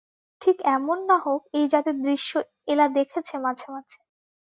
[0.41, 2.31] ঠিক এমন না হোক এই জাতের দৃশ্য
[2.67, 3.99] এলা দেখেছে মাঝে মাঝে।